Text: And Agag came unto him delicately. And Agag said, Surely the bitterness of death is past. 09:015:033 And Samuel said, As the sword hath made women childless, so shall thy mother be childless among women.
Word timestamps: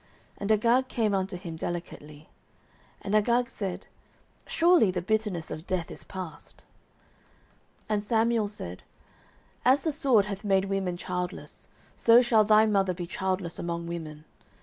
And 0.39 0.51
Agag 0.51 0.87
came 0.87 1.13
unto 1.13 1.37
him 1.37 1.55
delicately. 1.57 2.27
And 3.03 3.15
Agag 3.15 3.47
said, 3.47 3.85
Surely 4.47 4.89
the 4.89 4.99
bitterness 4.99 5.51
of 5.51 5.67
death 5.67 5.91
is 5.91 6.03
past. 6.03 6.65
09:015:033 7.81 7.85
And 7.89 8.03
Samuel 8.03 8.47
said, 8.47 8.83
As 9.63 9.81
the 9.83 9.91
sword 9.91 10.25
hath 10.25 10.43
made 10.43 10.65
women 10.65 10.97
childless, 10.97 11.67
so 11.95 12.19
shall 12.23 12.43
thy 12.43 12.65
mother 12.65 12.95
be 12.95 13.05
childless 13.05 13.59
among 13.59 13.85
women. 13.85 14.25